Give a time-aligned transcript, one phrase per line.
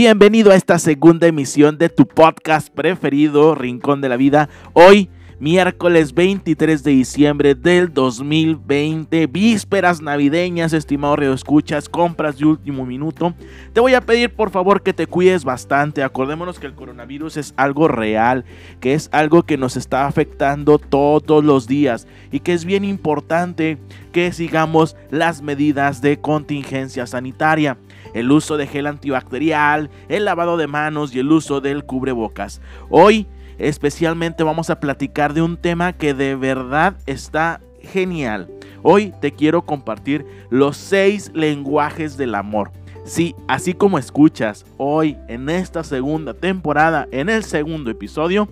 [0.00, 4.48] Bienvenido a esta segunda emisión de tu podcast preferido, Rincón de la Vida.
[4.72, 5.10] Hoy,
[5.40, 13.34] miércoles 23 de diciembre del 2020, vísperas navideñas, estimado Río Escuchas, compras de último minuto.
[13.72, 16.04] Te voy a pedir por favor que te cuides bastante.
[16.04, 18.44] Acordémonos que el coronavirus es algo real,
[18.78, 23.78] que es algo que nos está afectando todos los días y que es bien importante
[24.12, 27.78] que sigamos las medidas de contingencia sanitaria
[28.14, 32.60] el uso de gel antibacterial, el lavado de manos y el uso del cubrebocas.
[32.90, 33.26] Hoy
[33.58, 38.48] especialmente vamos a platicar de un tema que de verdad está genial.
[38.82, 42.70] Hoy te quiero compartir los seis lenguajes del amor.
[43.04, 48.48] Sí, así como escuchas, hoy en esta segunda temporada, en el segundo episodio,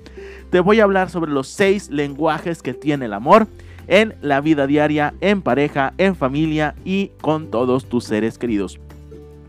[0.51, 3.49] te voy a hablar sobre los seis lenguajes que tiene el amor
[3.87, 8.81] en la vida diaria, en pareja, en familia y con todos tus seres queridos.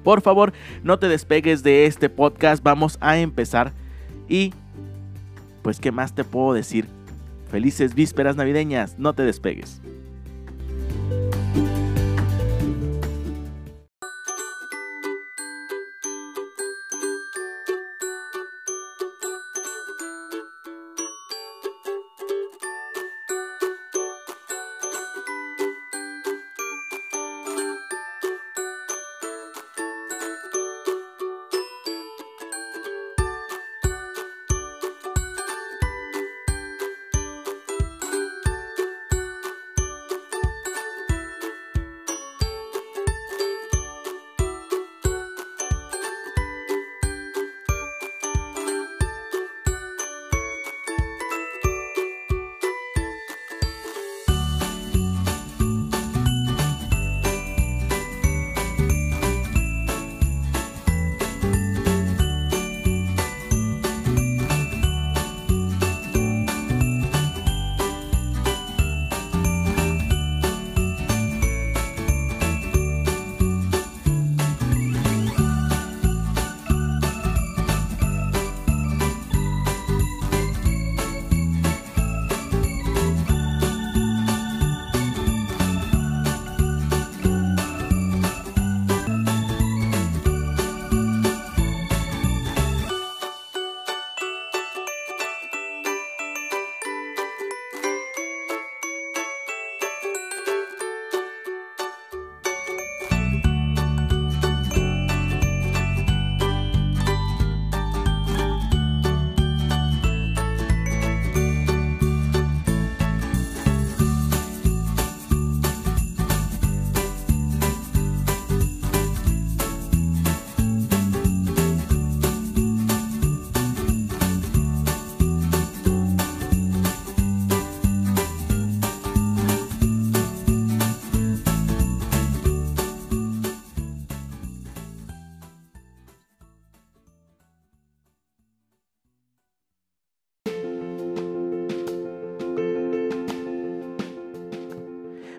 [0.08, 0.54] Por favor,
[0.86, 2.64] no te despegues de este podcast.
[2.64, 3.74] Vamos a empezar.
[4.30, 4.54] Y,
[5.64, 6.88] pues, ¿qué más te puedo decir?
[7.52, 8.98] Felices vísperas navideñas.
[8.98, 9.82] No te despegues.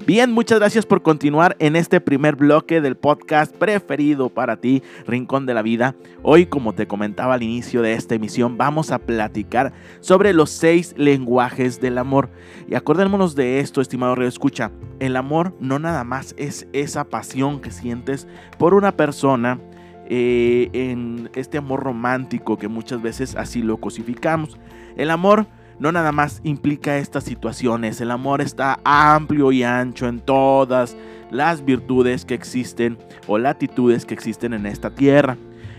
[0.08, 5.44] Bien, muchas gracias por continuar en este primer bloque del podcast preferido para ti, Rincón
[5.44, 5.96] de la Vida.
[6.22, 10.94] Hoy, como te comentaba al inicio de esta emisión, vamos a platicar sobre los seis
[10.96, 12.30] lenguajes del amor.
[12.70, 14.70] Y acordémonos de esto, estimado Rey Escucha.
[14.98, 18.26] El amor no nada más es esa pasión que sientes
[18.56, 19.60] por una persona,
[20.08, 24.58] eh, en este amor romántico que muchas veces así lo cosificamos.
[24.96, 30.20] El amor no nada más implica estas situaciones, el amor está amplio y ancho en
[30.20, 30.96] todas
[31.30, 35.36] las virtudes que existen o latitudes que existen en esta tierra.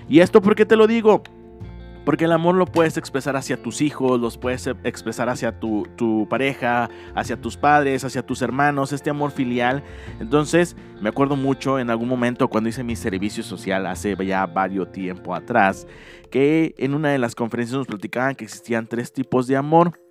[0.08, 1.22] ¿Y esto por qué te lo digo?
[2.10, 6.28] Porque el amor lo puedes expresar hacia tus hijos, los puedes expresar hacia tu, tu,
[6.28, 9.84] pareja, hacia tus padres, hacia tus hermanos, este amor filial.
[10.20, 14.92] Entonces, me acuerdo mucho en algún momento cuando hice mi servicio social hace ya varios
[14.92, 15.86] tiempo atrás,
[16.32, 20.02] que en una de las conferencias nos platicaban que existían tres tipos de amor.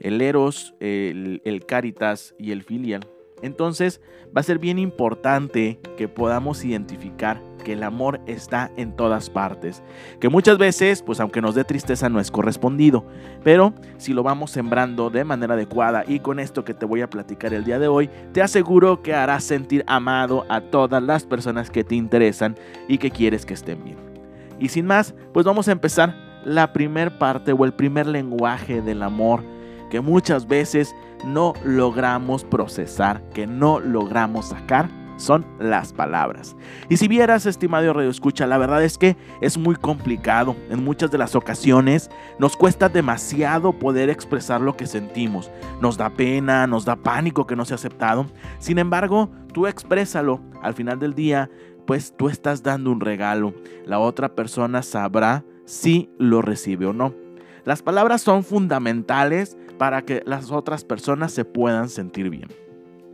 [0.00, 3.06] El eros, el, el caritas y el filial.
[3.42, 4.00] Entonces
[4.36, 9.82] va a ser bien importante que podamos identificar que el amor está en todas partes,
[10.18, 13.04] que muchas veces, pues aunque nos dé tristeza, no es correspondido,
[13.44, 17.10] pero si lo vamos sembrando de manera adecuada y con esto que te voy a
[17.10, 21.70] platicar el día de hoy, te aseguro que harás sentir amado a todas las personas
[21.70, 22.56] que te interesan
[22.88, 23.98] y que quieres que estén bien.
[24.58, 26.14] Y sin más, pues vamos a empezar
[26.44, 29.42] la primer parte o el primer lenguaje del amor
[29.90, 30.94] que muchas veces
[31.24, 34.88] no logramos procesar, que no logramos sacar,
[35.20, 36.56] son las palabras.
[36.88, 40.56] Y si vieras, estimado Radio Escucha, la verdad es que es muy complicado.
[40.70, 45.50] En muchas de las ocasiones nos cuesta demasiado poder expresar lo que sentimos.
[45.80, 48.26] Nos da pena, nos da pánico que no sea aceptado.
[48.58, 50.40] Sin embargo, tú exprésalo.
[50.62, 51.50] Al final del día,
[51.86, 53.54] pues tú estás dando un regalo.
[53.84, 57.14] La otra persona sabrá si lo recibe o no.
[57.64, 62.48] Las palabras son fundamentales para que las otras personas se puedan sentir bien.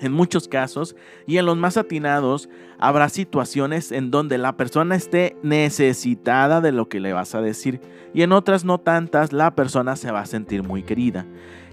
[0.01, 5.37] En muchos casos, y en los más atinados, habrá situaciones en donde la persona esté
[5.45, 7.81] necesitada de lo que le vas a decir
[8.13, 11.25] y en otras no tantas, la persona se va a sentir muy querida.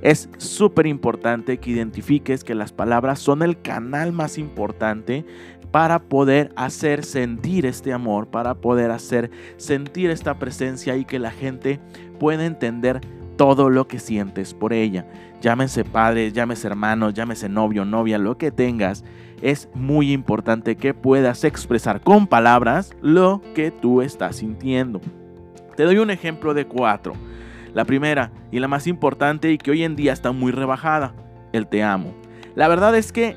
[0.03, 5.25] Es súper importante que identifiques que las palabras son el canal más importante
[5.71, 11.31] para poder hacer sentir este amor, para poder hacer sentir esta presencia y que la
[11.31, 11.79] gente
[12.19, 13.01] pueda entender
[13.35, 15.05] todo lo que sientes por ella.
[15.41, 19.03] Llámense padres, llámese hermanos, llámese novio, novia, lo que tengas.
[19.41, 25.01] Es muy importante que puedas expresar con palabras lo que tú estás sintiendo.
[25.75, 27.13] Te doy un ejemplo de cuatro.
[27.73, 31.13] La primera y la más importante y que hoy en día está muy rebajada,
[31.51, 32.13] el te amo.
[32.55, 33.35] La verdad es que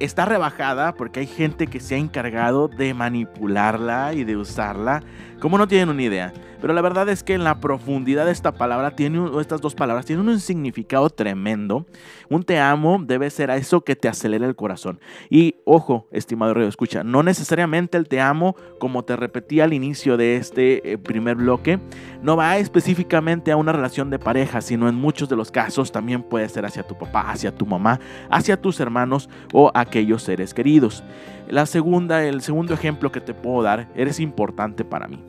[0.00, 5.02] está rebajada porque hay gente que se ha encargado de manipularla y de usarla
[5.40, 6.32] como no tienen una idea.
[6.60, 10.04] Pero la verdad es que en la profundidad de esta palabra, tiene, estas dos palabras,
[10.04, 11.86] tienen un significado tremendo.
[12.28, 15.00] Un te amo debe ser a eso que te acelera el corazón.
[15.30, 20.18] Y ojo, estimado rey, escucha, no necesariamente el te amo, como te repetí al inicio
[20.18, 21.80] de este eh, primer bloque,
[22.22, 26.22] no va específicamente a una relación de pareja, sino en muchos de los casos también
[26.22, 27.98] puede ser hacia tu papá, hacia tu mamá,
[28.28, 31.02] hacia tus hermanos o aquellos seres queridos.
[31.48, 35.22] La segunda, el segundo ejemplo que te puedo dar, eres importante para mí.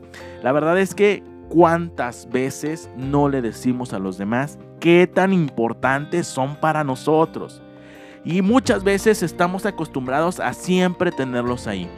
[0.43, 6.27] La verdad es que cuántas veces no le decimos a los demás qué tan importantes
[6.27, 7.61] son para nosotros.
[8.23, 11.89] Y muchas veces estamos acostumbrados a siempre tenerlos ahí.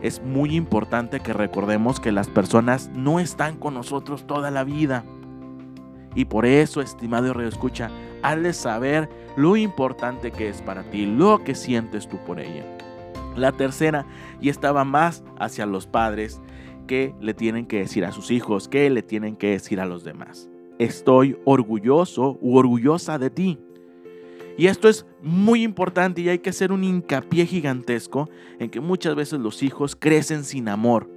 [0.00, 5.04] Es muy importante que recordemos que las personas no están con nosotros toda la vida.
[6.14, 7.90] Y por eso, estimado Radio Escucha,
[8.22, 12.64] hazle saber lo importante que es para ti, lo que sientes tú por ella.
[13.36, 14.06] La tercera,
[14.40, 16.40] y estaba más hacia los padres,
[16.86, 20.04] que le tienen que decir a sus hijos, que le tienen que decir a los
[20.04, 20.48] demás.
[20.78, 23.58] Estoy orgulloso u orgullosa de ti.
[24.58, 28.28] Y esto es muy importante y hay que hacer un hincapié gigantesco
[28.58, 31.08] en que muchas veces los hijos crecen sin amor.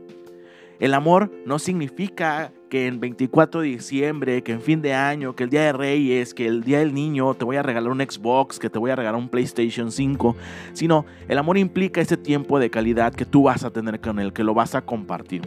[0.80, 5.46] El amor no significa que en 24 de diciembre, que en fin de año, que
[5.46, 8.60] el día de Reyes, que el día del niño te voy a regalar un Xbox,
[8.60, 10.36] que te voy a regalar un PlayStation 5,
[10.74, 14.34] sino el amor implica ese tiempo de calidad que tú vas a tener con él,
[14.34, 15.44] que lo vas a compartir.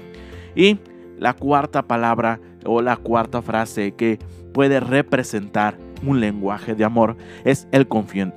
[0.56, 0.78] Y
[1.18, 4.18] la cuarta palabra o la cuarta frase que
[4.54, 8.32] puede representar un lenguaje de amor es el confío.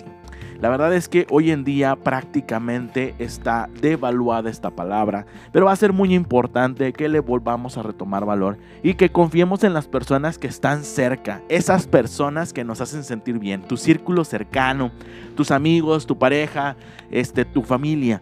[0.62, 5.76] La verdad es que hoy en día prácticamente está devaluada esta palabra, pero va a
[5.76, 10.38] ser muy importante que le volvamos a retomar valor y que confiemos en las personas
[10.38, 14.92] que están cerca, esas personas que nos hacen sentir bien, tu círculo cercano,
[15.36, 16.76] tus amigos, tu pareja,
[17.10, 18.22] este, tu familia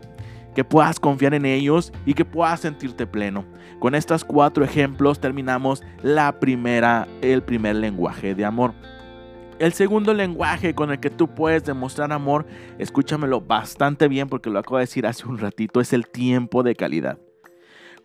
[0.55, 3.43] que puedas confiar en ellos y que puedas sentirte pleno.
[3.79, 8.73] Con estos cuatro ejemplos terminamos la primera, el primer lenguaje de amor.
[9.59, 12.45] El segundo lenguaje con el que tú puedes demostrar amor,
[12.77, 16.75] escúchamelo bastante bien porque lo acabo de decir hace un ratito, es el tiempo de
[16.75, 17.19] calidad.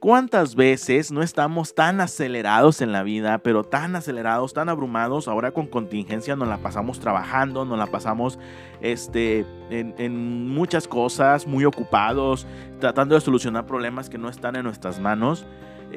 [0.01, 5.29] ¿Cuántas veces no estamos tan acelerados en la vida, pero tan acelerados, tan abrumados?
[5.29, 8.37] Ahora con contingencia nos la pasamos trabajando, nos la pasamos
[8.81, 12.49] este, en, en muchas cosas, muy ocupados,
[12.81, 15.47] tratando de solucionar problemas que no están en nuestras manos.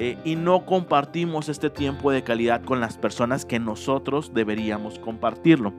[0.00, 5.72] Eh, y no compartimos este tiempo de calidad con las personas que nosotros deberíamos compartirlo.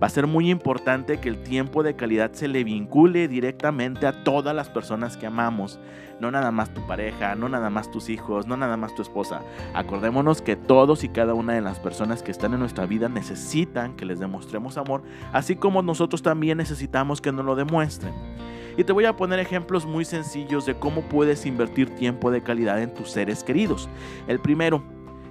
[0.00, 4.24] Va a ser muy importante que el tiempo de calidad se le vincule directamente a
[4.24, 5.80] todas las personas que amamos.
[6.20, 9.40] No nada más tu pareja, no nada más tus hijos, no nada más tu esposa.
[9.72, 13.96] Acordémonos que todos y cada una de las personas que están en nuestra vida necesitan
[13.96, 15.02] que les demostremos amor,
[15.32, 18.12] así como nosotros también necesitamos que nos lo demuestren.
[18.76, 22.80] Y te voy a poner ejemplos muy sencillos de cómo puedes invertir tiempo de calidad
[22.80, 23.88] en tus seres queridos.
[24.26, 24.82] El primero,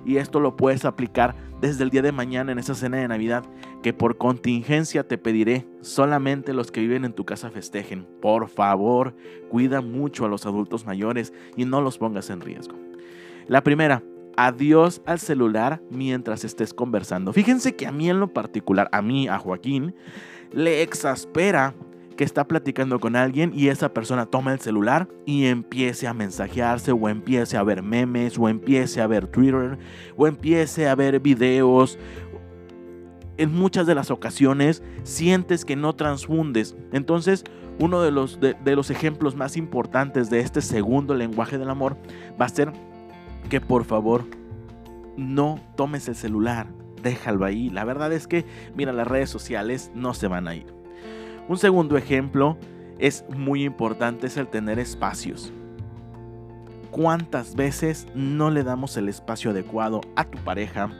[0.05, 3.43] y esto lo puedes aplicar desde el día de mañana en esa cena de Navidad,
[3.83, 8.07] que por contingencia te pediré, solamente los que viven en tu casa festejen.
[8.19, 9.15] Por favor,
[9.49, 12.75] cuida mucho a los adultos mayores y no los pongas en riesgo.
[13.47, 14.03] La primera,
[14.37, 17.31] adiós al celular mientras estés conversando.
[17.31, 19.93] Fíjense que a mí en lo particular, a mí, a Joaquín,
[20.51, 21.75] le exaspera
[22.21, 26.91] que está platicando con alguien y esa persona toma el celular y empiece a mensajearse
[26.91, 29.79] o empiece a ver memes o empiece a ver Twitter
[30.15, 31.97] o empiece a ver videos.
[33.37, 36.75] En muchas de las ocasiones sientes que no transfundes.
[36.91, 37.43] Entonces,
[37.79, 41.97] uno de los, de, los ejemplos más importantes de este segundo lenguaje del amor
[42.39, 42.71] va a ser
[43.49, 44.25] que por favor
[45.17, 46.67] no tomes el celular,
[47.01, 47.71] déjalo ahí.
[47.71, 50.80] La verdad es que, mira, las redes sociales no se van a ir.
[51.47, 52.57] Un segundo ejemplo
[52.99, 55.51] es muy importante, es el tener espacios.
[56.91, 60.91] ¿Cuántas veces no le damos el espacio adecuado a tu pareja,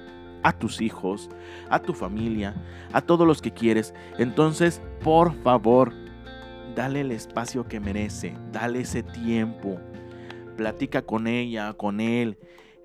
[0.41, 1.29] a tus hijos,
[1.69, 2.55] a tu familia,
[2.91, 3.93] a todos los que quieres?
[4.17, 5.93] Entonces, por favor,
[6.75, 9.79] dale el espacio que merece, dale ese tiempo.
[10.57, 12.37] Platica con ella, con él,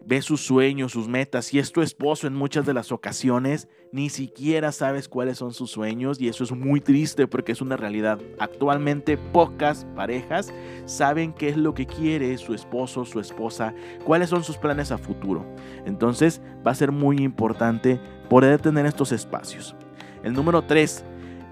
[0.06, 1.46] ve sus sueños, sus metas.
[1.46, 5.70] Si es tu esposo en muchas de las ocasiones, ni siquiera sabes cuáles son sus
[5.70, 8.20] sueños y eso es muy triste porque es una realidad.
[8.38, 10.52] Actualmente pocas parejas
[10.84, 14.98] saben qué es lo que quiere su esposo, su esposa, cuáles son sus planes a
[14.98, 15.44] futuro.
[15.84, 19.74] Entonces va a ser muy importante poder tener estos espacios.
[20.22, 21.04] El número 3.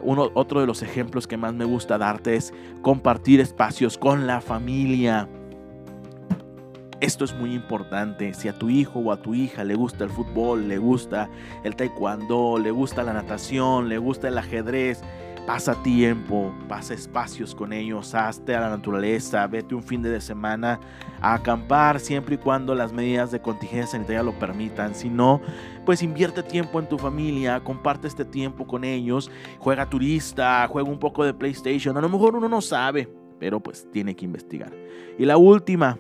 [0.06, 4.42] Uno, otro de los ejemplos que más me gusta darte es compartir espacios con la
[4.42, 5.28] familia.
[7.00, 8.32] Esto es muy importante.
[8.34, 11.28] Si a tu hijo o a tu hija le gusta el fútbol, le gusta
[11.64, 15.02] el taekwondo, le gusta la natación, le gusta el ajedrez,
[15.46, 20.80] pasa tiempo, pasa espacios con ellos, hazte a la naturaleza, vete un fin de semana
[21.20, 24.94] a acampar siempre y cuando las medidas de contingencia sanitaria lo permitan.
[24.94, 25.40] Si no,
[25.84, 30.98] pues invierte tiempo en tu familia, comparte este tiempo con ellos, juega turista, juega un
[30.98, 31.96] poco de PlayStation.
[31.96, 33.08] A lo mejor uno no sabe,
[33.38, 34.72] pero pues tiene que investigar.
[35.18, 35.98] Y la última,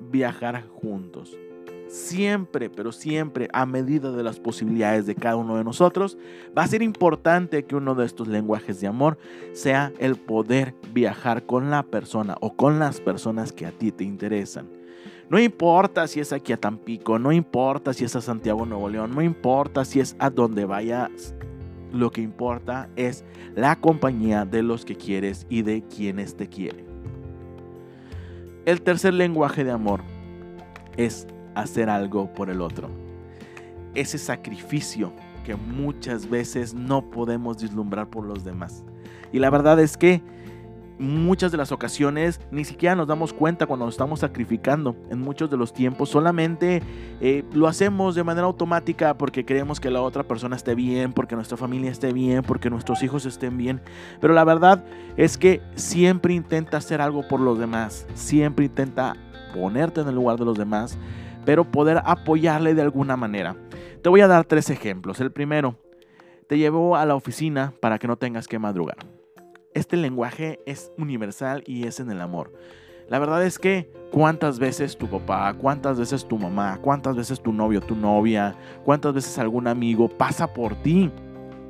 [0.00, 1.36] viajar juntos.
[1.88, 6.18] Siempre, pero siempre, a medida de las posibilidades de cada uno de nosotros,
[6.56, 9.16] va a ser importante que uno de estos lenguajes de amor
[9.52, 14.04] sea el poder viajar con la persona o con las personas que a ti te
[14.04, 14.68] interesan.
[15.30, 19.14] No importa si es aquí a Tampico, no importa si es a Santiago Nuevo León,
[19.14, 21.34] no importa si es a donde vayas.
[21.92, 23.24] Lo que importa es
[23.54, 26.87] la compañía de los que quieres y de quienes te quieren.
[28.68, 30.02] El tercer lenguaje de amor
[30.98, 32.90] es hacer algo por el otro.
[33.94, 35.10] Ese sacrificio
[35.42, 38.84] que muchas veces no podemos vislumbrar por los demás.
[39.32, 40.20] Y la verdad es que
[40.98, 44.96] muchas de las ocasiones ni siquiera nos damos cuenta cuando nos estamos sacrificando.
[45.10, 46.82] En muchos de los tiempos solamente
[47.20, 51.36] eh, lo hacemos de manera automática porque queremos que la otra persona esté bien, porque
[51.36, 53.80] nuestra familia esté bien, porque nuestros hijos estén bien.
[54.20, 54.84] Pero la verdad
[55.16, 58.06] es que siempre intenta hacer algo por los demás.
[58.14, 59.16] Siempre intenta
[59.54, 60.98] ponerte en el lugar de los demás,
[61.44, 63.56] pero poder apoyarle de alguna manera.
[64.02, 65.20] Te voy a dar tres ejemplos.
[65.20, 65.76] El primero,
[66.48, 69.17] te llevo a la oficina para que no tengas que madrugar
[69.74, 72.52] este lenguaje es universal y es en el amor.
[73.08, 77.52] La verdad es que cuántas veces tu papá, cuántas veces tu mamá, cuántas veces tu
[77.52, 81.10] novio, tu novia, cuántas veces algún amigo pasa por ti,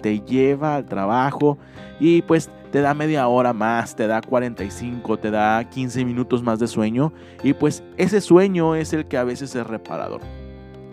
[0.02, 1.58] te lleva al trabajo
[2.00, 6.58] y pues te da media hora más, te da 45, te da 15 minutos más
[6.58, 7.12] de sueño
[7.42, 10.20] y pues ese sueño es el que a veces es reparador.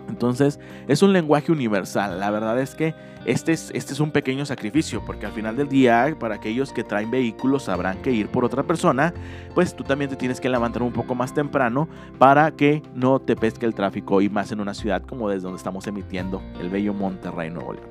[0.08, 2.20] Entonces es un lenguaje universal.
[2.20, 2.94] La verdad es que
[3.24, 6.84] este es, este es un pequeño sacrificio porque al final del día para aquellos que
[6.84, 9.12] traen vehículos sabrán que ir por otra persona,
[9.54, 13.34] pues tú también te tienes que levantar un poco más temprano para que no te
[13.34, 16.94] pesque el tráfico y más en una ciudad como desde donde estamos emitiendo el bello
[16.94, 17.88] Monterrey, Nuevo León.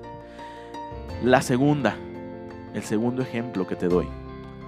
[1.24, 1.96] La segunda,
[2.74, 4.08] el segundo ejemplo que te doy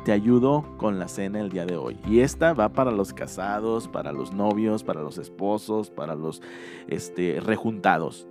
[0.08, 1.98] te ayudo con la cena el día de hoy.
[2.08, 6.42] Y esta va para los casados, para los novios, para los esposos, para los
[6.88, 8.26] este, rejuntados.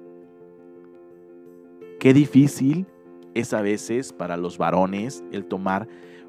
[2.00, 2.86] Qué difícil
[3.34, 5.86] es a veces para los varones el tomar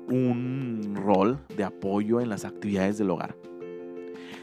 [0.10, 3.38] un rol de apoyo en las actividades del hogar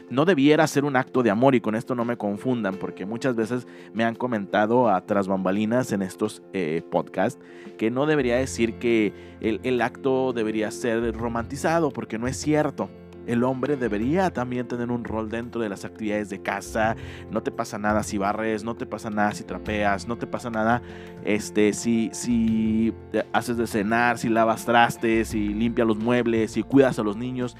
[0.09, 3.35] no debiera ser un acto de amor y con esto no me confundan porque muchas
[3.35, 7.39] veces me han comentado a tras bambalinas en estos eh, podcasts
[7.77, 12.89] que no debería decir que el, el acto debería ser romantizado porque no es cierto.
[13.27, 16.95] El hombre debería también tener un rol dentro de las actividades de casa.
[17.31, 20.49] No te pasa nada si barres, no te pasa nada si trapeas, no te pasa
[20.49, 20.81] nada
[21.23, 22.93] este, si, si
[23.33, 27.57] haces de cenar, si lavas trastes, si limpias los muebles, si cuidas a los niños.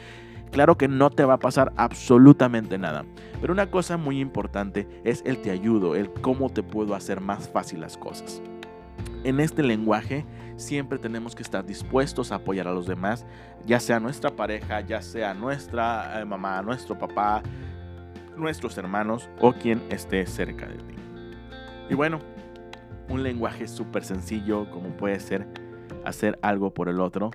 [0.55, 3.03] Claro que no te va a pasar absolutamente nada.
[3.41, 7.49] Pero una cosa muy importante es el te ayudo, el cómo te puedo hacer más
[7.49, 8.41] fácil las cosas.
[9.25, 13.25] En este lenguaje siempre tenemos que estar dispuestos a apoyar a los demás,
[13.65, 17.43] ya sea nuestra pareja, ya sea nuestra eh, mamá, nuestro papá,
[18.37, 20.95] nuestros hermanos o quien esté cerca de ti.
[21.89, 22.19] Y bueno,
[23.09, 25.49] un lenguaje súper sencillo como puede ser
[26.05, 27.31] hacer algo por el otro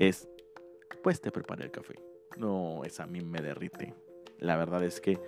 [0.00, 0.28] es,
[1.04, 2.13] pues te preparé el café.
[2.38, 3.94] No, esa a mí me derrite.
[4.38, 5.18] La verdad es que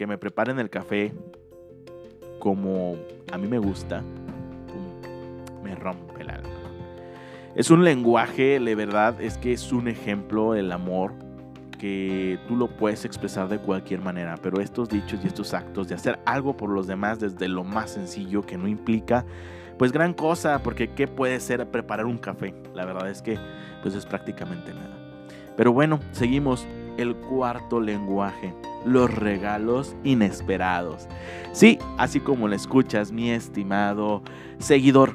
[0.00, 1.12] que me preparen el café
[2.38, 2.96] como
[3.30, 4.02] a mí me gusta,
[5.62, 6.48] me rompe el alma.
[7.54, 11.12] Es un lenguaje, de verdad, es que es un ejemplo del amor
[11.78, 15.96] que tú lo puedes expresar de cualquier manera, pero estos dichos y estos actos de
[15.96, 19.26] hacer algo por los demás desde lo más sencillo que no implica
[19.76, 22.54] pues gran cosa, porque qué puede ser preparar un café?
[22.74, 23.38] La verdad es que
[23.82, 24.99] pues es prácticamente nada.
[25.56, 26.66] Pero bueno, seguimos
[26.96, 28.54] el cuarto lenguaje,
[28.84, 31.08] los regalos inesperados.
[31.52, 34.22] Sí, así como lo escuchas, mi estimado
[34.58, 35.14] seguidor,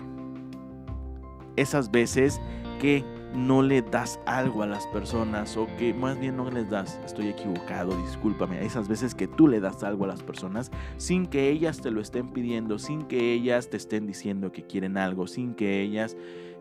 [1.56, 2.42] esas veces
[2.80, 3.04] que
[3.36, 7.28] no le das algo a las personas o que más bien no les das, estoy
[7.28, 11.82] equivocado, discúlpame, esas veces que tú le das algo a las personas sin que ellas
[11.82, 15.82] te lo estén pidiendo, sin que ellas te estén diciendo que quieren algo, sin que
[15.82, 16.16] ellas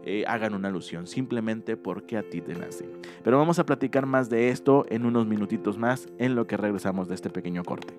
[0.05, 2.89] eh, hagan una alusión, simplemente porque a ti te nace.
[3.23, 7.09] Pero vamos a platicar más de esto en unos minutitos más en lo que regresamos
[7.09, 7.95] de este pequeño corte.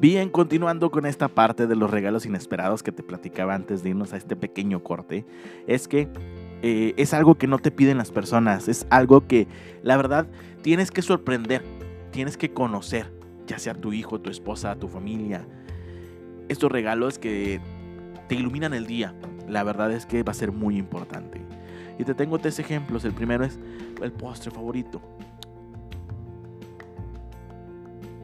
[0.00, 4.12] Bien, continuando con esta parte de los regalos inesperados que te platicaba antes de irnos
[4.12, 5.26] a este pequeño corte,
[5.66, 6.08] es que
[6.62, 9.48] eh, es algo que no te piden las personas, es algo que
[9.82, 10.28] la verdad
[10.62, 11.64] tienes que sorprender,
[12.12, 13.12] tienes que conocer,
[13.48, 15.44] ya sea tu hijo, tu esposa, tu familia.
[16.48, 17.60] Estos regalos que
[18.28, 19.14] te iluminan el día,
[19.48, 21.40] la verdad es que va a ser muy importante.
[21.98, 23.04] Y te tengo tres ejemplos.
[23.04, 23.58] El primero es
[24.00, 25.02] el postre favorito.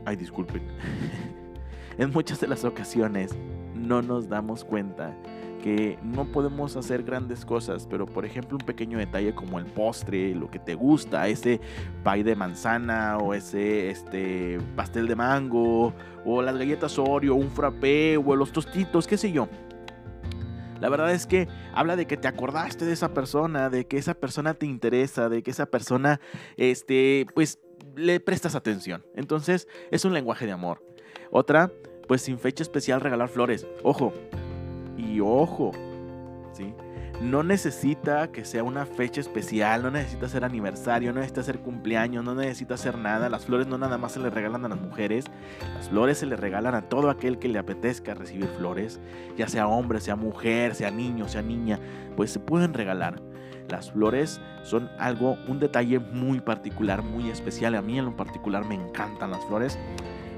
[0.04, 0.62] Ay, disculpen.
[1.98, 3.35] En muchas de las ocasiones
[3.74, 5.14] no nos damos cuenta
[5.62, 10.35] que no podemos hacer grandes cosas, pero por ejemplo un pequeño detalle como el postre,
[10.35, 11.59] lo que te gusta, ese
[12.02, 18.18] pay de manzana o ese este pastel de mango o las galletas Oreo, un frappé
[18.18, 19.48] o los tostitos, qué sé yo.
[20.80, 24.12] La verdad es que habla de que te acordaste de esa persona, de que esa
[24.12, 26.20] persona te interesa, de que esa persona
[26.59, 27.59] este pues
[27.96, 29.04] le prestas atención.
[29.14, 30.83] Entonces, es un lenguaje de amor.
[31.30, 31.70] Otra,
[32.06, 33.66] pues sin fecha especial regalar flores.
[33.82, 34.12] Ojo,
[34.96, 35.72] y ojo,
[36.52, 36.74] ¿sí?
[37.20, 42.24] No necesita que sea una fecha especial, no necesita ser aniversario, no necesita ser cumpleaños,
[42.24, 43.28] no necesita ser nada.
[43.28, 45.24] Las flores no nada más se le regalan a las mujeres,
[45.74, 49.00] las flores se le regalan a todo aquel que le apetezca recibir flores,
[49.37, 51.78] ya sea hombre, sea mujer, sea niño, sea niña,
[52.16, 53.22] pues se pueden regalar.
[53.68, 57.74] Las flores son algo, un detalle muy particular, muy especial.
[57.76, 59.78] A mí en lo particular me encantan las flores.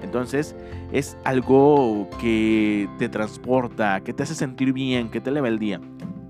[0.06, 0.54] Entonces
[0.92, 5.80] es algo que te transporta, que te hace sentir bien, que te eleva el día.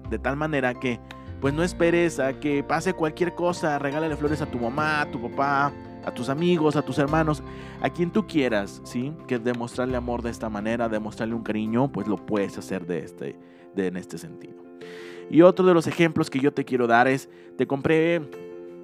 [0.08, 0.98] De tal manera que
[1.40, 5.20] pues no esperes a que pase cualquier cosa, regálale flores a tu mamá, a tu
[5.20, 5.72] papá,
[6.06, 7.42] a tus amigos, a tus hermanos,
[7.82, 9.12] a quien tú quieras, ¿sí?
[9.28, 13.36] Que demostrarle amor de esta manera, demostrarle un cariño, pues lo puedes hacer de este,
[13.74, 14.64] de, en este sentido.
[15.28, 18.22] Y otro de los ejemplos que yo te quiero dar es, te compré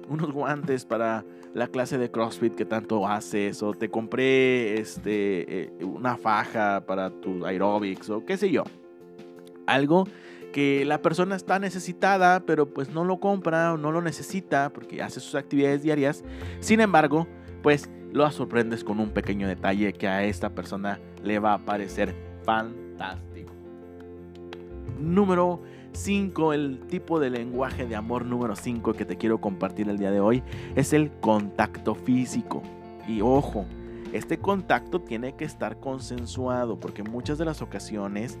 [0.07, 5.73] unos guantes para la clase de CrossFit que tanto haces, o te compré este, eh,
[5.83, 8.63] una faja para tu aerobics, o qué sé yo.
[9.67, 10.05] Algo
[10.51, 15.01] que la persona está necesitada, pero pues no lo compra o no lo necesita porque
[15.01, 16.23] hace sus actividades diarias.
[16.59, 17.27] Sin embargo,
[17.61, 22.15] pues lo sorprendes con un pequeño detalle que a esta persona le va a parecer
[22.43, 23.51] fantástico.
[24.99, 25.61] Número
[25.93, 30.11] 5, el tipo de lenguaje de amor número 5 que te quiero compartir el día
[30.11, 30.43] de hoy
[30.75, 32.61] es el contacto físico.
[33.07, 33.65] Y ojo,
[34.11, 38.37] este contacto tiene que estar consensuado porque muchas de las ocasiones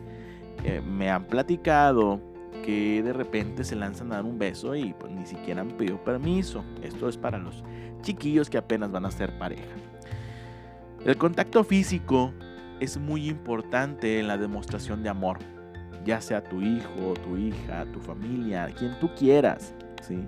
[0.63, 2.19] eh, me han platicado
[2.65, 6.03] que de repente se lanzan a dar un beso y pues ni siquiera han pedido
[6.03, 6.63] permiso.
[6.81, 7.63] Esto es para los
[8.01, 9.75] chiquillos que apenas van a ser pareja.
[11.05, 12.31] El contacto físico
[12.79, 15.39] es muy importante en la demostración de amor,
[16.05, 20.19] ya sea tu hijo, tu hija, tu familia, quien tú quieras, ¿sí?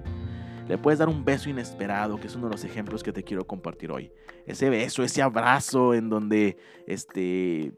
[0.67, 3.45] Le puedes dar un beso inesperado, que es uno de los ejemplos que te quiero
[3.45, 4.11] compartir hoy.
[4.47, 6.57] Ese beso, ese abrazo en donde
[6.87, 7.71] este,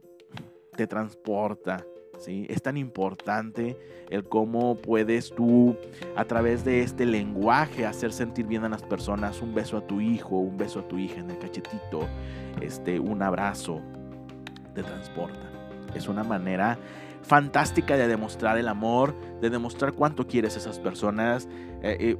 [0.76, 1.86] te transporta.
[2.18, 2.46] ¿sí?
[2.50, 3.78] Es tan importante
[4.10, 5.76] el cómo puedes tú,
[6.16, 9.42] a través de este lenguaje, hacer sentir bien a las personas.
[9.42, 12.08] Un beso a tu hijo, un beso a tu hija en el cachetito,
[12.62, 13.82] este, un abrazo,
[14.74, 15.52] te transporta.
[15.94, 16.78] Es una manera
[17.28, 21.48] fantástica de demostrar el amor, de demostrar cuánto quieres a esas personas.
[21.84, 22.18] Eh, eh,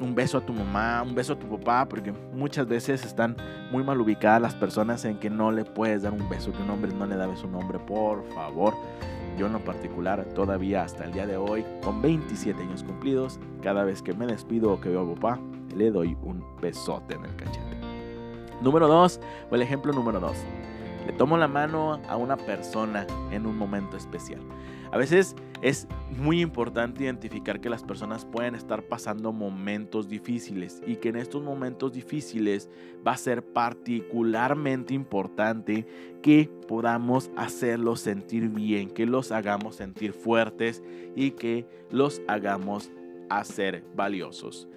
[0.00, 3.36] un beso a tu mamá, un beso a tu papá, porque muchas veces están
[3.70, 6.70] muy mal ubicadas las personas en que no le puedes dar un beso, que un
[6.70, 8.74] hombre no le da su nombre, por favor.
[9.38, 13.84] Yo en lo particular, todavía hasta el día de hoy, con 27 años cumplidos, cada
[13.84, 15.38] vez que me despido o que veo a papá,
[15.74, 17.76] le doy un besote en el cachete.
[18.62, 20.36] Número 2, o el ejemplo número 2.
[21.06, 24.40] Le tomo la mano a una persona en un momento especial.
[24.90, 30.96] A veces es muy importante identificar que las personas pueden estar pasando momentos difíciles y
[30.96, 32.68] que en estos momentos difíciles
[33.06, 35.86] va a ser particularmente importante
[36.22, 40.82] que podamos hacerlos sentir bien, que los hagamos sentir fuertes
[41.14, 42.90] y que los hagamos
[43.30, 44.68] hacer valiosos.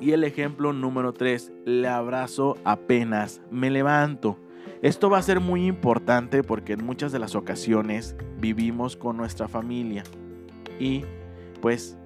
[0.00, 4.38] Y el ejemplo número 3, le abrazo apenas me levanto.
[4.80, 9.48] Esto va a ser muy importante porque en muchas de las ocasiones vivimos con nuestra
[9.48, 10.04] familia
[10.78, 11.04] y
[11.60, 11.96] pues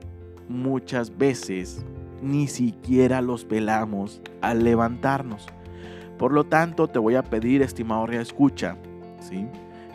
[0.48, 1.84] muchas veces
[2.22, 5.46] ni siquiera los pelamos al levantarnos.
[6.18, 8.78] Por lo tanto, te voy a pedir, estimado Rea Escucha,
[9.20, 9.46] ¿sí?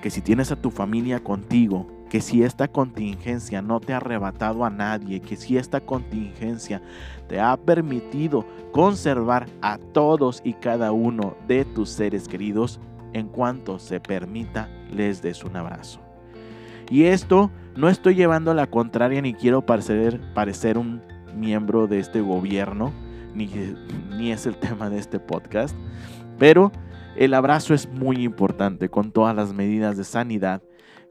[0.02, 4.64] que si tienes a tu familia contigo, que si esta contingencia no te ha arrebatado
[4.64, 6.82] a nadie, que si esta contingencia
[7.28, 12.80] te ha permitido conservar a todos y cada uno de tus seres queridos,
[13.14, 16.00] en cuanto se permita, les des un abrazo.
[16.90, 20.20] Y esto no estoy llevando a la contraria ni quiero parecer,
[20.78, 21.02] un
[21.36, 22.94] miembro de este gobierno,
[23.34, 23.50] ni,
[24.18, 25.76] ni es el tema de este podcast,
[26.38, 26.72] pero
[27.16, 30.62] el abrazo es muy importante con todas las medidas de sanidad,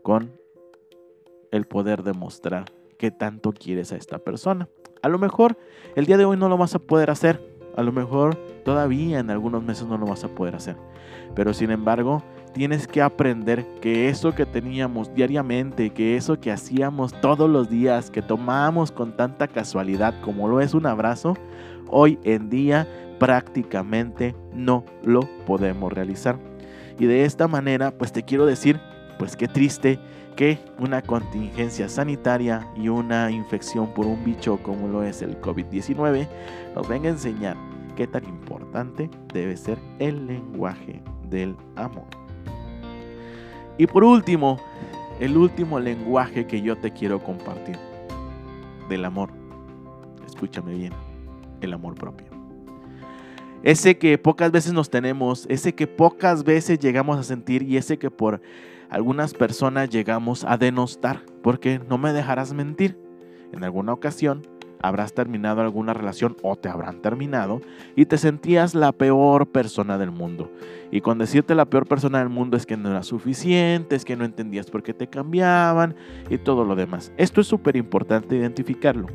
[0.03, 0.33] con
[1.51, 2.67] el poder demostrar
[2.99, 4.69] que tanto quieres a esta persona.
[5.03, 5.59] A lo mejor
[5.95, 7.41] el día de hoy no lo vas a poder hacer,
[7.77, 10.77] a lo mejor todavía en algunos meses no lo vas a poder hacer,
[11.35, 12.23] pero sin embargo
[12.55, 18.11] tienes que aprender que eso que teníamos diariamente, que eso que hacíamos todos los días,
[18.11, 21.37] que tomábamos con tanta casualidad como lo es un abrazo,
[21.89, 26.39] hoy en día prácticamente no lo podemos realizar.
[26.99, 28.81] Y de esta manera, pues te quiero decir,
[29.19, 29.99] pues qué triste
[30.37, 36.29] que una contingencia sanitaria y una infección por un bicho como lo es el COVID-19
[36.75, 37.57] nos venga a enseñar
[37.97, 42.05] qué tan importante debe ser el lenguaje del amor.
[43.79, 44.61] Y por último,
[45.21, 47.79] el último lenguaje que yo te quiero compartir
[48.91, 49.31] del amor.
[50.27, 50.93] Escúchame bien,
[51.63, 52.27] el amor propio.
[53.63, 57.99] Ese que pocas veces nos tenemos, ese que pocas veces llegamos a sentir y ese
[57.99, 58.41] que por
[58.91, 62.99] algunas personas llegamos a denostar, porque no me dejarás mentir.
[63.53, 64.43] En alguna ocasión
[64.81, 67.61] habrás terminado alguna relación o te habrán terminado
[67.95, 70.51] y te sentías la peor persona del mundo.
[70.91, 74.17] Y con decirte la peor persona del mundo es que no era suficiente, es que
[74.17, 75.95] no entendías por qué te cambiaban
[76.31, 77.13] y todo lo demás.
[77.17, 79.07] Esto es súper importante identificarlo.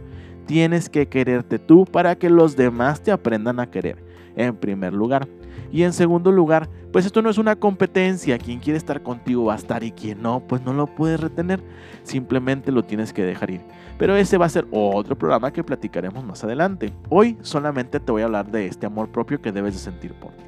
[0.45, 4.03] Tienes que quererte tú para que los demás te aprendan a querer,
[4.35, 5.27] en primer lugar.
[5.71, 8.37] Y en segundo lugar, pues esto no es una competencia.
[8.37, 11.61] Quien quiere estar contigo va a estar y quien no, pues no lo puedes retener.
[12.03, 13.61] Simplemente lo tienes que dejar ir.
[13.97, 16.93] Pero ese va a ser otro programa que platicaremos más adelante.
[17.09, 20.31] Hoy solamente te voy a hablar de este amor propio que debes de sentir por
[20.31, 20.43] ti.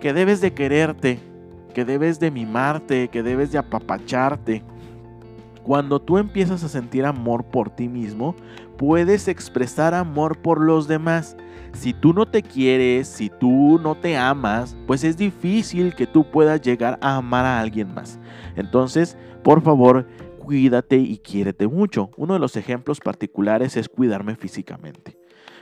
[0.00, 1.18] Que debes de quererte,
[1.74, 4.62] que debes de mimarte, que debes de apapacharte.
[5.66, 8.36] Cuando tú empiezas a sentir amor por ti mismo,
[8.78, 11.36] puedes expresar amor por los demás
[11.72, 16.30] si tú no te quieres, si tú no te amas, pues es difícil que tú
[16.30, 18.20] puedas llegar a amar a alguien más.
[18.54, 20.06] Entonces, por favor,
[20.38, 22.10] cuídate y quiérete mucho.
[22.16, 25.18] Uno de los ejemplos particulares es cuidarme físicamente.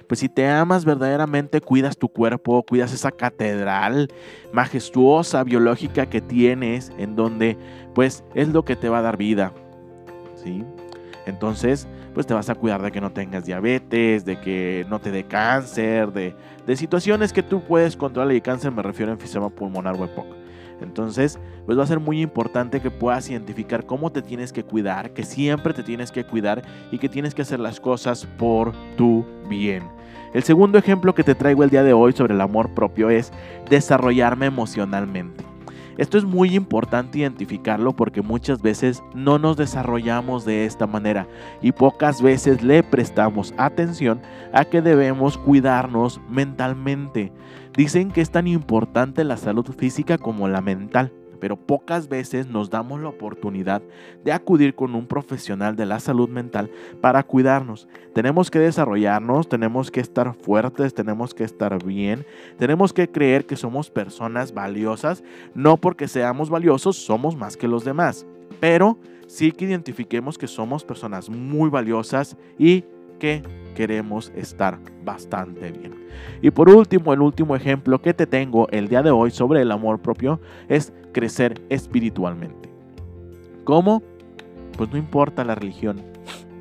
[0.06, 4.08] Pues si te amas verdaderamente, cuidas tu cuerpo, cuidas esa catedral
[4.52, 7.56] majestuosa, biológica que tienes, en donde
[7.94, 9.54] pues es lo que te va a dar vida.
[11.26, 15.10] Entonces, pues te vas a cuidar de que no tengas diabetes, de que no te
[15.10, 16.34] dé cáncer, de,
[16.76, 20.26] situaciones que tú puedes controlar y cáncer me refiero a enfisema pulmonar o EPOC.
[20.80, 25.12] Entonces, pues va a ser muy importante que puedas identificar cómo te tienes que cuidar,
[25.12, 29.24] que siempre te tienes que cuidar y que tienes que hacer las cosas por tu
[29.48, 29.84] bien.
[30.34, 33.32] El segundo ejemplo que te traigo el día de hoy sobre el amor propio es
[33.70, 35.53] desarrollarme emocionalmente.
[35.96, 41.28] Esto es muy importante identificarlo porque muchas veces no nos desarrollamos de esta manera
[41.62, 44.20] y pocas veces le prestamos atención
[44.52, 47.32] a que debemos cuidarnos mentalmente.
[47.76, 52.70] Dicen que es tan importante la salud física como la mental pero pocas veces nos
[52.70, 53.82] damos la oportunidad
[54.24, 56.70] de acudir con un profesional de la salud mental
[57.00, 57.88] para cuidarnos.
[58.14, 62.24] Tenemos que desarrollarnos, tenemos que estar fuertes, tenemos que estar bien,
[62.58, 65.22] tenemos que creer que somos personas valiosas,
[65.54, 68.26] no porque seamos valiosos somos más que los demás,
[68.60, 72.84] pero sí que identifiquemos que somos personas muy valiosas y
[73.18, 73.42] que
[73.74, 75.94] queremos estar bastante bien.
[76.42, 79.72] Y por último, el último ejemplo que te tengo el día de hoy sobre el
[79.72, 82.70] amor propio es crecer espiritualmente.
[83.64, 84.02] ¿Cómo?
[84.76, 86.02] Pues no importa la religión,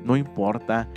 [0.04, 0.88] no importa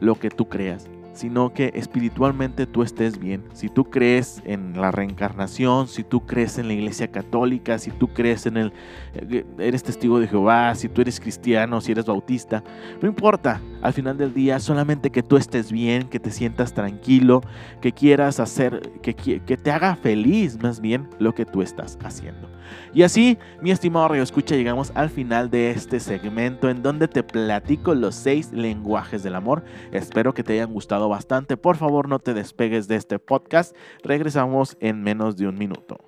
[0.00, 3.44] lo que tú creas sino que espiritualmente tú estés bien.
[3.52, 8.08] Si tú crees en la reencarnación, si tú crees en la iglesia católica, si tú
[8.08, 8.72] crees en el...
[9.14, 12.64] Eh, eres testigo de Jehová, si tú eres cristiano, si eres bautista,
[13.00, 13.60] no importa.
[13.82, 17.42] Al final del día, solamente que tú estés bien, que te sientas tranquilo,
[17.80, 22.48] que quieras hacer, que, que te haga feliz más bien lo que tú estás haciendo.
[22.94, 27.22] Y así, mi estimado Radio Escucha, llegamos al final de este segmento en donde te
[27.22, 29.64] platico los seis lenguajes del amor.
[29.92, 31.56] Espero que te hayan gustado bastante.
[31.56, 33.76] Por favor, no te despegues de este podcast.
[34.02, 35.98] Regresamos en menos de un minuto.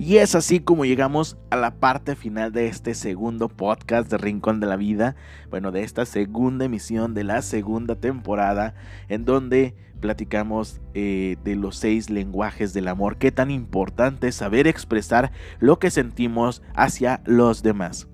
[0.00, 4.58] Y es así como llegamos a la parte final de este segundo podcast de Rincón
[4.58, 5.14] de la Vida,
[5.50, 8.72] bueno, de esta segunda emisión de la segunda temporada,
[9.10, 14.66] en donde platicamos eh, de los seis lenguajes del amor, qué tan importante es saber
[14.66, 18.08] expresar lo que sentimos hacia los demás.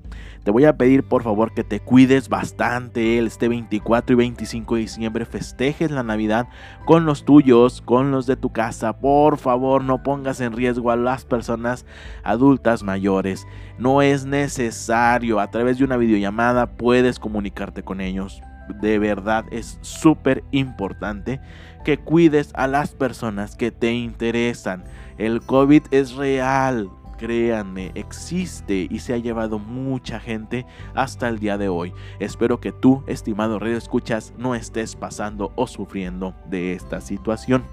[0.47, 4.81] Te voy a pedir por favor que te cuides bastante este 24 y 25 de
[4.83, 5.25] diciembre.
[5.25, 6.49] Festejes la Navidad
[6.85, 8.99] con los tuyos, con los de tu casa.
[9.01, 11.85] Por favor, no pongas en riesgo a las personas
[12.23, 13.45] adultas mayores.
[13.79, 15.41] No es necesario.
[15.41, 18.41] A través de una videollamada puedes comunicarte con ellos.
[18.81, 21.41] De verdad es súper importante
[21.85, 24.85] que cuides a las personas que te interesan.
[25.19, 31.59] El COVID es real créanme, existe y se ha llevado mucha gente hasta el día
[31.59, 31.93] de hoy.
[32.19, 37.65] Espero que tú, estimado Radio Escuchas, no estés pasando o sufriendo de esta situación.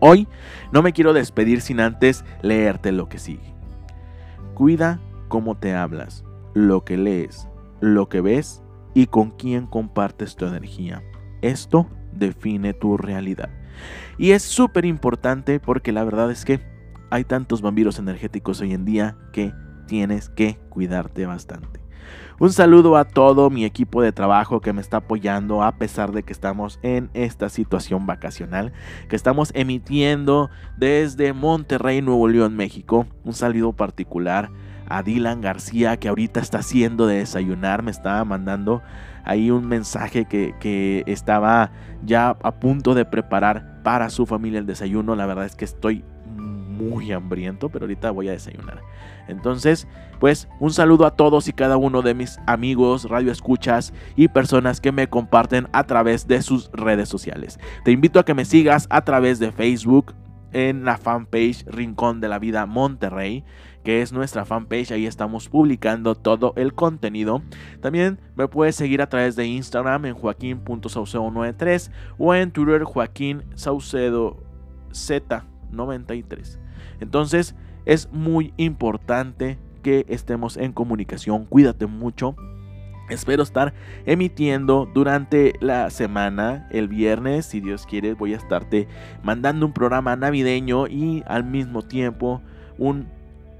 [0.00, 0.28] Hoy
[0.72, 3.54] no me quiero despedir sin antes leerte lo que sigue.
[4.54, 7.48] Cuida cómo te hablas, lo que lees,
[7.80, 11.02] lo que ves y con quién compartes tu energía.
[11.42, 13.50] Esto define tu realidad.
[14.18, 16.60] Y es súper importante porque la verdad es que
[17.14, 19.54] hay tantos vampiros energéticos hoy en día que
[19.86, 21.78] tienes que cuidarte bastante.
[22.40, 26.24] Un saludo a todo mi equipo de trabajo que me está apoyando a pesar de
[26.24, 28.72] que estamos en esta situación vacacional,
[29.08, 33.06] que estamos emitiendo desde Monterrey, Nuevo León, México.
[33.22, 34.50] Un saludo particular
[34.88, 38.82] a Dylan García que ahorita está haciendo de desayunar, me estaba mandando
[39.22, 41.70] ahí un mensaje que, que estaba
[42.04, 45.14] ya a punto de preparar para su familia el desayuno.
[45.14, 46.04] La verdad es que estoy
[46.76, 48.82] muy hambriento, pero ahorita voy a desayunar.
[49.28, 49.86] Entonces,
[50.20, 54.92] pues un saludo a todos y cada uno de mis amigos, radioescuchas y personas que
[54.92, 57.58] me comparten a través de sus redes sociales.
[57.84, 60.14] Te invito a que me sigas a través de Facebook
[60.52, 63.44] en la fanpage Rincón de la Vida Monterrey
[63.84, 64.90] que es nuestra fanpage.
[64.90, 67.42] Ahí estamos publicando todo el contenido.
[67.80, 74.42] También me puedes seguir a través de Instagram en joaquín.saucedo93 o en Twitter Joaquín Saucedo
[74.90, 76.63] Z93.
[77.00, 77.54] Entonces
[77.84, 81.44] es muy importante que estemos en comunicación.
[81.44, 82.34] Cuídate mucho.
[83.10, 83.74] Espero estar
[84.06, 88.88] emitiendo durante la semana, el viernes, si Dios quiere, voy a estarte
[89.22, 92.40] mandando un programa navideño y al mismo tiempo
[92.78, 93.06] un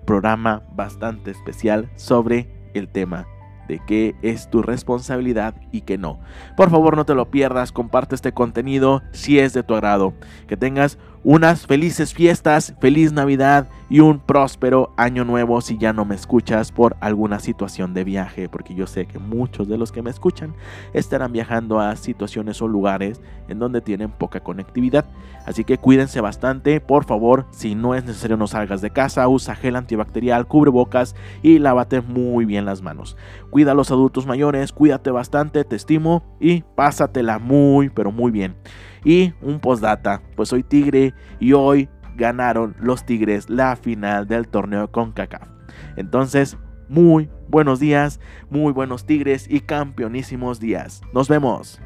[0.07, 3.27] programa bastante especial sobre el tema
[3.69, 6.21] de qué es tu responsabilidad y qué no.
[6.57, 10.15] Por favor no te lo pierdas, comparte este contenido si es de tu agrado.
[10.47, 16.05] Que tengas unas felices fiestas, feliz Navidad y un próspero año nuevo si ya no
[16.05, 20.03] me escuchas por alguna situación de viaje, porque yo sé que muchos de los que
[20.03, 20.55] me escuchan
[20.93, 25.07] estarán viajando a situaciones o lugares en donde tienen poca conectividad.
[25.47, 29.55] Así que cuídense bastante, por favor, si no es necesario no salgas de casa, usa
[29.55, 33.17] gel antibacterial, cubre bocas y lávate muy bien las manos.
[33.49, 38.57] Cuida a los adultos mayores, cuídate bastante, te estimo y pásatela muy, pero muy bien.
[39.05, 44.91] Y un postdata, pues soy Tigre y hoy ganaron los Tigres la final del torneo
[44.91, 45.49] con CACAF.
[45.97, 46.57] Entonces,
[46.89, 51.03] muy buenos días, muy buenos Tigres y campeonísimos días.
[51.13, 51.81] Nos vemos.